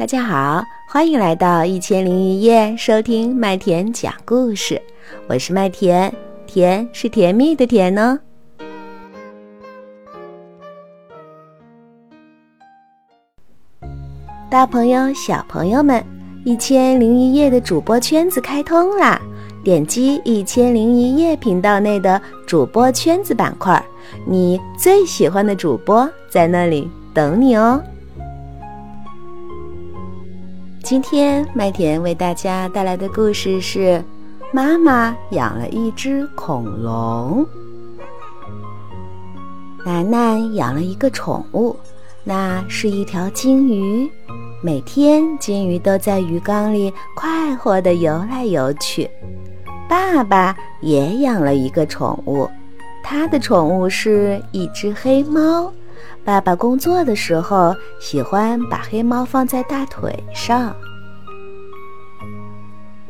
[0.00, 4.80] 大家好，欢迎来到一千零一夜，收听麦田讲故事。
[5.28, 6.10] 我是麦田，
[6.46, 8.18] 甜是甜蜜的甜呢。
[14.50, 16.02] 大朋友、小朋友们，
[16.46, 19.20] 一千零一夜的主播圈子开通啦！
[19.62, 23.84] 点击一千零一夜频道内的主播圈子板块，
[24.26, 27.84] 你最喜欢的主播在那里等你哦。
[30.90, 34.04] 今天麦田为大家带来的故事是：
[34.52, 37.46] 妈妈养了一只恐龙。
[39.86, 41.76] 楠楠养了一个宠物，
[42.24, 44.10] 那是一条金鱼。
[44.60, 49.08] 每天，金鱼都在鱼缸里快活地游来游去。
[49.88, 52.50] 爸爸也养了一个宠物，
[53.00, 55.72] 他的宠物是一只黑猫。
[56.24, 60.74] 爸爸工作的时候喜欢把黑猫放在大腿上。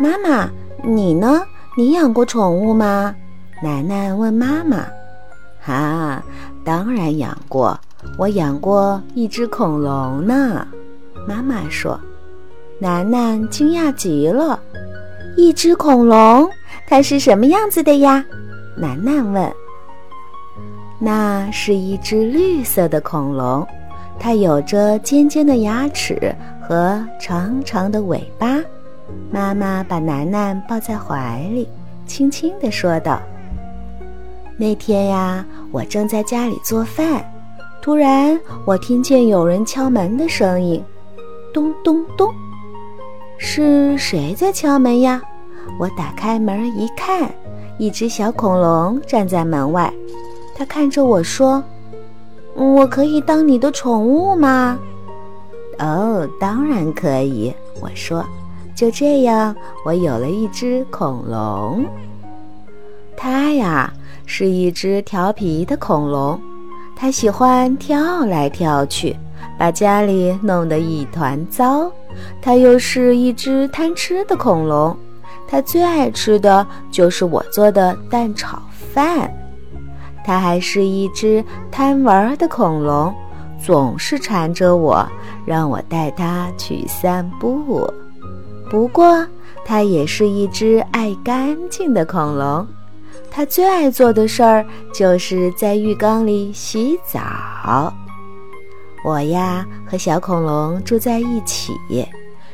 [0.00, 0.50] 妈妈，
[0.82, 1.42] 你呢？
[1.76, 3.14] 你养过宠物吗？
[3.62, 4.86] 楠楠问妈妈。
[5.66, 6.22] 啊，
[6.64, 7.78] 当然养过，
[8.18, 10.66] 我养过一只恐龙呢。
[11.26, 11.98] 妈妈说。
[12.80, 14.58] 楠楠惊讶极了，
[15.36, 16.50] 一只恐龙，
[16.88, 18.24] 它是什么样子的呀？
[18.76, 19.54] 楠楠问。
[20.98, 23.66] 那是一只绿色的恐龙，
[24.18, 28.58] 它有着尖尖的牙齿和长长的尾巴。
[29.30, 31.68] 妈妈把楠楠抱在怀里，
[32.06, 33.20] 轻轻地说道
[34.56, 37.22] ：“那天呀，我正在家里做饭，
[37.82, 40.82] 突然我听见有人敲门的声音，
[41.52, 42.32] 咚咚咚，
[43.36, 45.20] 是谁在敲门呀？
[45.78, 47.30] 我打开门一看，
[47.78, 49.92] 一只小恐龙站在门外。”
[50.54, 51.62] 他看着我说
[52.54, 54.78] ：“我可以当你的宠物吗
[55.80, 58.24] ？”“哦，当然可以。”我说。
[58.76, 61.84] 就这样，我有了一只恐龙。
[63.16, 63.92] 它呀，
[64.26, 66.40] 是一只调皮的恐龙，
[66.96, 69.16] 它喜欢跳来跳去，
[69.56, 71.88] 把家里弄得一团糟。
[72.42, 74.96] 它又是一只贪吃的恐龙，
[75.46, 78.60] 它最爱吃的就是我做的蛋炒
[78.92, 79.32] 饭。
[80.24, 83.14] 它还是一只贪玩的恐龙，
[83.62, 85.06] 总是缠着我，
[85.44, 87.86] 让我带它去散步。
[88.70, 89.26] 不过，
[89.64, 92.66] 它也是一只爱干净的恐龙。
[93.30, 94.64] 它最爱做的事儿
[94.94, 97.92] 就是在浴缸里洗澡。
[99.04, 101.72] 我呀，和小恐龙住在一起。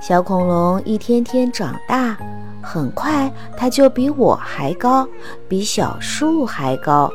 [0.00, 2.16] 小恐龙一天天长大，
[2.60, 5.06] 很快它就比我还高，
[5.48, 7.08] 比小树还高。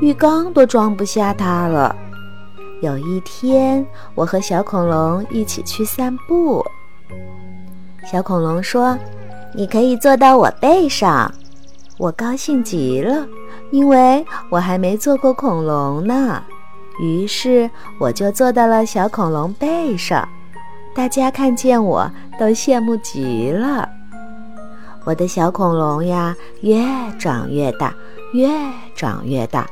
[0.00, 1.94] 浴缸都装不下它了。
[2.80, 3.84] 有一天，
[4.14, 6.64] 我和小恐龙一起去散步。
[8.10, 8.96] 小恐龙说
[9.52, 11.32] ：“你可以坐到我背上。”
[11.98, 13.26] 我高兴极了，
[13.72, 16.40] 因为我还没坐过恐龙呢。
[17.00, 20.28] 于是我就坐到了小恐龙背上。
[20.94, 23.88] 大家看见我都羡慕极了。
[25.04, 26.84] 我的小恐龙呀，越
[27.18, 27.92] 长越大，
[28.32, 28.48] 越
[28.94, 29.66] 长越大。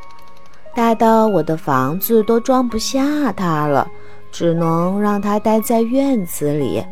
[0.77, 3.89] 大到我的房子都装不下它了，
[4.31, 6.85] 只能让它待在院子里；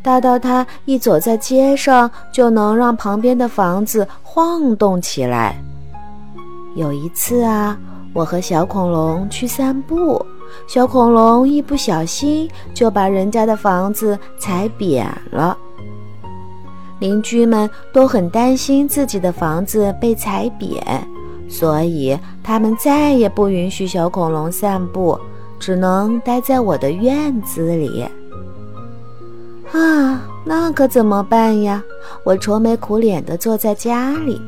[0.00, 5.60] 大到它一走在街上，就能让旁边的房子晃动起来。
[6.76, 7.76] 有一次啊，
[8.12, 10.24] 我和小恐龙去散步，
[10.68, 15.58] 小恐龙一不小心就把人家的房子踩扁了。
[17.00, 20.80] 邻居们都很担心自己的房子被踩扁。
[21.48, 25.18] 所以，他们再也不允许小恐龙散步，
[25.60, 28.04] 只能待在我的院子里。
[29.72, 31.82] 啊，那可怎么办呀？
[32.24, 34.40] 我愁眉苦脸地坐在家里。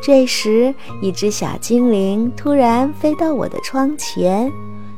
[0.00, 4.50] 这时，一只小精灵突然飞到我的窗前，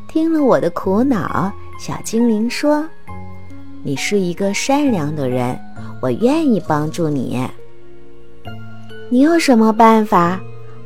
[0.09, 2.85] 听了我的苦恼，小精灵说
[3.83, 5.59] ：“你是一个善良的人，
[6.03, 7.41] 我愿意帮助你。
[9.09, 10.39] 你有什么办法？”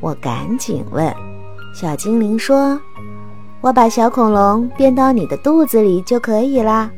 [0.05, 1.11] 我赶紧问，
[1.73, 2.79] 小精灵说
[3.63, 6.91] ：“我把小恐龙变到你的肚子里就可以啦。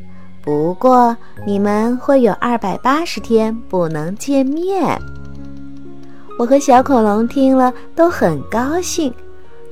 [0.42, 1.16] 不过
[1.46, 5.00] 你们会有二百八十天不能见面。”
[6.36, 9.14] 我和小恐龙听了都很高兴，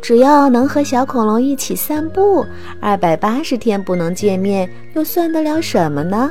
[0.01, 2.47] 只要能和小恐龙一起散步，
[2.81, 6.31] 二百八十天不能见面又算得了什么呢？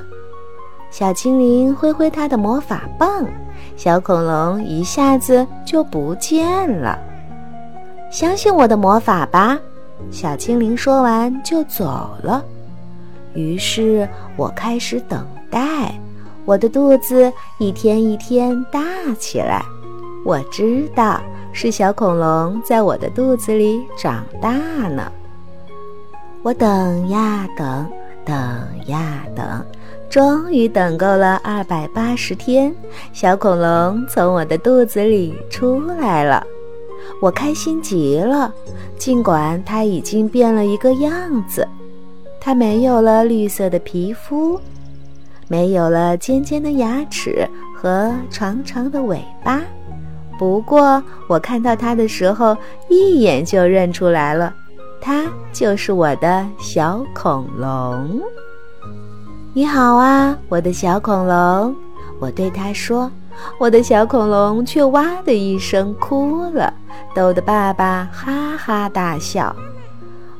[0.93, 3.25] 小精灵挥挥它的魔法棒。
[3.75, 6.95] 小恐龙一下子就不见了。
[8.11, 9.57] 相信我的魔法吧！
[10.11, 12.45] 小精灵说完就走了。
[13.33, 14.07] 于是
[14.37, 15.99] 我开始等待，
[16.45, 18.79] 我的肚子一天一天大
[19.17, 19.65] 起来。
[20.23, 21.19] 我知道
[21.51, 24.51] 是小恐龙在我的肚子里长大
[24.89, 25.11] 呢。
[26.43, 27.91] 我等呀等，
[28.23, 28.35] 等
[28.85, 29.65] 呀等，
[30.13, 32.71] 终于等够了二百八十天，
[33.13, 36.45] 小恐龙从我的肚子里出来了。
[37.19, 38.53] 我开心极了，
[38.95, 41.67] 尽管它已经变了一个样子。
[42.39, 44.61] 它没有了绿色的皮肤，
[45.47, 49.63] 没有了尖尖的牙齿和长长的尾巴。
[50.37, 52.55] 不过，我看到它的时候，
[52.87, 54.53] 一眼就认出来了，
[55.01, 58.21] 它就是我的小恐龙。
[59.55, 61.75] 你好啊，我的小恐龙！
[62.19, 63.11] 我对它说。
[63.59, 66.73] 我的小恐龙却哇的一声哭了，
[67.13, 69.55] 逗得爸爸哈哈大笑。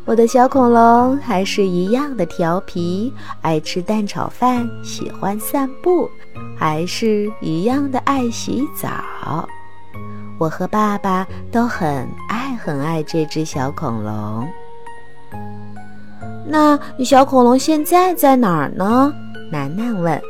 [0.06, 6.10] 我的小恐龙还是一样的调皮，爱吃蛋炒饭，喜欢散步，
[6.58, 9.48] 还是一样的爱洗澡。
[10.40, 14.48] 我和爸爸都很爱很爱这只小恐龙。
[16.46, 19.14] 那小恐龙现在在哪儿呢？
[19.52, 20.22] 楠楠问。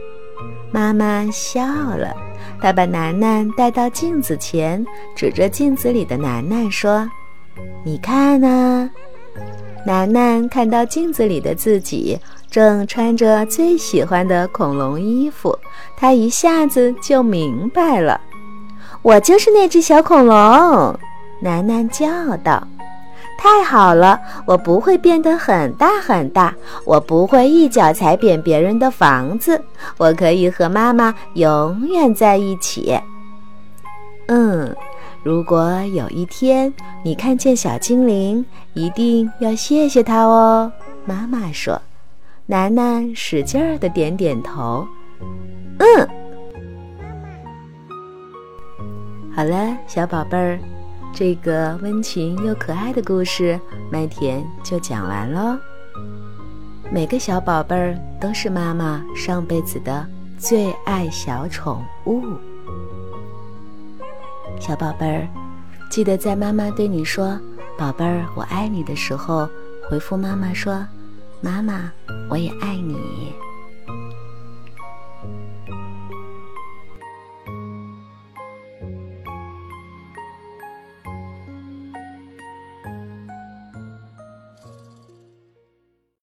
[0.71, 2.13] 妈妈笑了，
[2.62, 4.83] 她把楠楠带到镜子前，
[5.15, 7.07] 指着镜子里的楠楠说
[7.86, 8.89] ：“你看呢。
[9.86, 12.18] ”楠楠看到镜子里的自己，
[12.50, 15.57] 正穿着最喜欢的恐龙衣服，
[15.98, 18.19] 她一下子就明白了
[19.04, 20.36] ：“我就是那只小恐龙。”
[21.42, 22.65] 楠楠叫道
[23.38, 26.53] ：“太好了，我不会变得很大很大，
[26.85, 29.62] 我不会一脚踩扁别人的房子，
[29.97, 33.00] 我可以和妈妈永远在一起。”
[34.27, 34.75] 嗯。
[35.24, 40.69] 如果有一天你看见小精灵，一定要谢谢它哦。
[41.06, 41.81] 妈妈说。
[42.45, 44.86] 楠楠使劲儿的点点头。
[45.79, 46.09] 嗯。
[49.33, 50.59] 好了，小宝贝儿，
[51.15, 53.60] 这个温情又可爱的故事，
[53.92, 55.56] 麦田就讲完喽。
[56.92, 60.06] 每个小宝贝儿都是妈妈上辈子的
[60.39, 62.24] 最爱小宠物。
[64.60, 65.27] 小宝贝儿，
[65.88, 67.39] 记得在妈妈对你说
[67.77, 69.48] “宝贝儿，我爱你”的时候，
[69.88, 70.83] 回复妈妈说
[71.42, 71.92] ：“妈妈，
[72.27, 73.33] 我也爱你。”